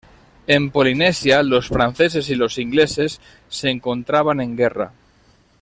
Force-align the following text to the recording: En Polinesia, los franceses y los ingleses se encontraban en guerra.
En 0.47 0.71
Polinesia, 0.71 1.43
los 1.43 1.67
franceses 1.67 2.27
y 2.31 2.33
los 2.33 2.57
ingleses 2.57 3.21
se 3.49 3.69
encontraban 3.69 4.41
en 4.41 4.57
guerra. 4.57 4.93